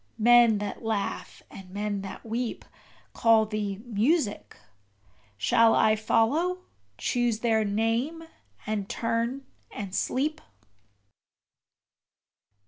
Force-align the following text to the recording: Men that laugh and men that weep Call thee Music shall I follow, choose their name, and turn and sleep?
Men 0.17 0.57
that 0.57 0.81
laugh 0.81 1.43
and 1.51 1.69
men 1.69 2.01
that 2.01 2.25
weep 2.25 2.65
Call 3.13 3.45
thee 3.45 3.83
Music 3.85 4.57
shall 5.37 5.75
I 5.75 5.95
follow, 5.95 6.63
choose 6.97 7.41
their 7.41 7.63
name, 7.63 8.23
and 8.65 8.89
turn 8.89 9.45
and 9.69 9.93
sleep? 9.93 10.41